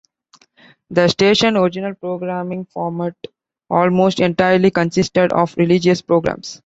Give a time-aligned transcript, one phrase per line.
[0.89, 3.13] The station's original programming format
[3.69, 6.59] almost entirely consisted of religious programs.